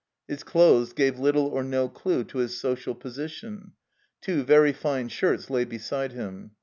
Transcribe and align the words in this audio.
His 0.27 0.41
clothes 0.41 0.93
gave 0.93 1.19
little 1.19 1.45
or 1.45 1.63
no 1.63 1.87
clue 1.87 2.23
to 2.23 2.39
his 2.39 2.57
social 2.59 2.95
position. 2.95 3.73
Two 4.19 4.41
very 4.41 4.73
fine 4.73 5.09
shirts 5.09 5.51
lay 5.51 5.63
beside 5.63 6.13
him. 6.13 6.53